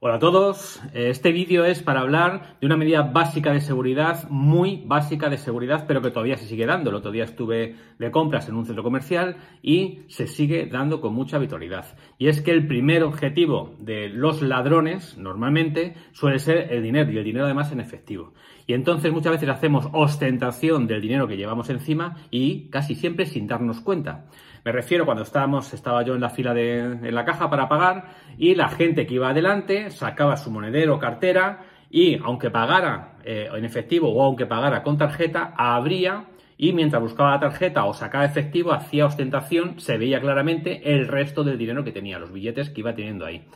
[0.00, 4.84] Hola a todos, este vídeo es para hablar de una medida básica de seguridad, muy
[4.86, 6.90] básica de seguridad, pero que todavía se sigue dando.
[6.90, 11.14] El otro día estuve de compras en un centro comercial y se sigue dando con
[11.14, 11.98] mucha habitualidad.
[12.16, 17.18] Y es que el primer objetivo de los ladrones, normalmente, suele ser el dinero, y
[17.18, 18.34] el dinero además en efectivo.
[18.68, 23.48] Y entonces muchas veces hacemos ostentación del dinero que llevamos encima y casi siempre sin
[23.48, 24.26] darnos cuenta.
[24.68, 28.04] Me refiero cuando estábamos, estaba yo en la fila de en la caja para pagar
[28.36, 33.48] y la gente que iba adelante sacaba su monedero o cartera y aunque pagara eh,
[33.50, 36.26] en efectivo o aunque pagara con tarjeta, abría
[36.58, 41.44] y mientras buscaba la tarjeta o sacaba efectivo, hacía ostentación, se veía claramente el resto
[41.44, 43.46] del dinero que tenía, los billetes que iba teniendo ahí.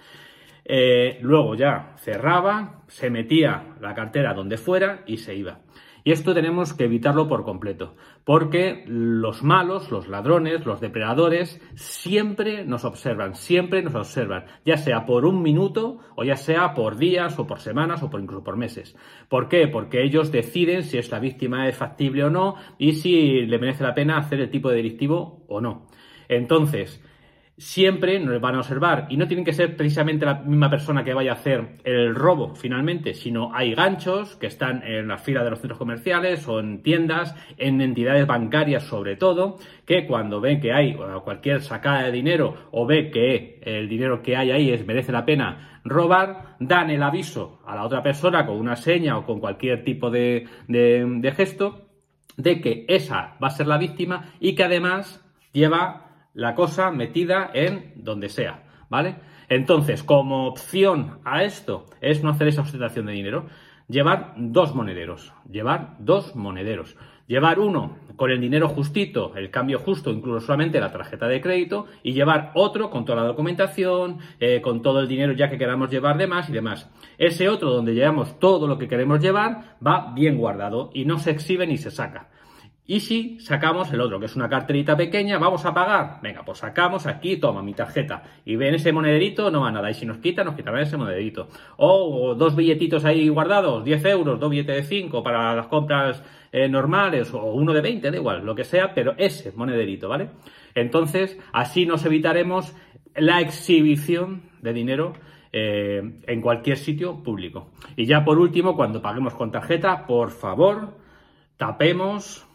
[0.64, 5.58] Eh, luego ya cerraba, se metía la cartera donde fuera y se iba.
[6.04, 12.64] Y esto tenemos que evitarlo por completo, porque los malos, los ladrones, los depredadores, siempre
[12.64, 17.38] nos observan, siempre nos observan, ya sea por un minuto o ya sea por días
[17.38, 18.96] o por semanas o por incluso por meses.
[19.28, 19.68] ¿Por qué?
[19.68, 23.84] Porque ellos deciden si es la víctima es factible o no y si le merece
[23.84, 25.86] la pena hacer el tipo de delictivo o no.
[26.28, 27.02] Entonces,
[27.62, 29.06] siempre nos van a observar.
[29.08, 32.56] Y no tienen que ser precisamente la misma persona que vaya a hacer el robo
[32.56, 36.82] finalmente, sino hay ganchos que están en la fila de los centros comerciales o en
[36.82, 42.68] tiendas, en entidades bancarias sobre todo, que cuando ven que hay cualquier sacada de dinero
[42.72, 47.02] o ve que el dinero que hay ahí es, merece la pena robar, dan el
[47.02, 51.88] aviso a la otra persona con una seña o con cualquier tipo de, de gesto
[52.36, 57.50] de que esa va a ser la víctima y que además lleva la cosa metida
[57.52, 59.16] en donde sea, ¿vale?
[59.48, 63.46] Entonces, como opción a esto es no hacer esa ostentación de dinero,
[63.88, 66.96] llevar dos monederos, llevar dos monederos,
[67.26, 71.86] llevar uno con el dinero justito, el cambio justo, incluso solamente la tarjeta de crédito,
[72.02, 75.90] y llevar otro con toda la documentación, eh, con todo el dinero ya que queramos
[75.90, 76.90] llevar de más y demás.
[77.18, 81.30] Ese otro donde llevamos todo lo que queremos llevar va bien guardado y no se
[81.30, 82.28] exhibe ni se saca.
[82.84, 86.18] Y si sacamos el otro, que es una carterita pequeña, vamos a pagar.
[86.20, 88.24] Venga, pues sacamos aquí, toma mi tarjeta.
[88.44, 89.88] Y ven ese monederito, no va nada.
[89.88, 91.48] Y si nos quita, nos quitará ese monederito.
[91.76, 96.68] O, dos billetitos ahí guardados, 10 euros, dos billetes de 5 para las compras eh,
[96.68, 100.30] normales, o uno de 20, da igual, lo que sea, pero ese monederito, ¿vale?
[100.74, 102.74] Entonces, así nos evitaremos
[103.14, 105.12] la exhibición de dinero
[105.52, 107.70] eh, en cualquier sitio público.
[107.94, 110.94] Y ya por último, cuando paguemos con tarjeta, por favor,
[111.56, 112.46] tapemos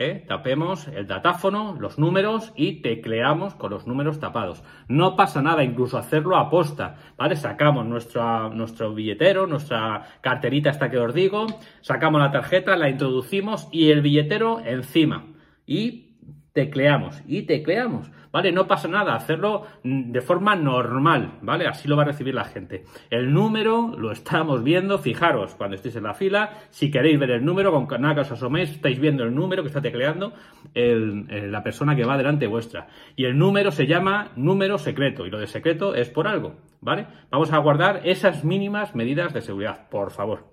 [0.00, 0.24] ¿eh?
[0.26, 4.64] tapemos el datáfono, los números y tecleamos con los números tapados.
[4.88, 7.36] No pasa nada, incluso hacerlo a posta, ¿vale?
[7.36, 11.46] Sacamos nuestro billetero, nuestra carterita esta que os digo,
[11.82, 15.26] sacamos la tarjeta, la introducimos y el billetero encima.
[15.66, 16.09] Y
[16.52, 18.50] tecleamos y tecleamos, ¿vale?
[18.50, 21.66] No pasa nada, hacerlo de forma normal, ¿vale?
[21.66, 22.84] Así lo va a recibir la gente.
[23.08, 27.44] El número lo estamos viendo, fijaros, cuando estéis en la fila, si queréis ver el
[27.44, 30.32] número, con nada que os asoméis, estáis viendo el número que está tecleando
[30.74, 32.88] la persona que va delante vuestra.
[33.14, 37.06] Y el número se llama número secreto, y lo de secreto es por algo, ¿vale?
[37.30, 40.48] Vamos a guardar esas mínimas medidas de seguridad, por favor.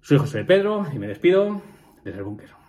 [0.00, 1.62] Soy José Pedro y me despido
[2.04, 2.63] desde el búnker.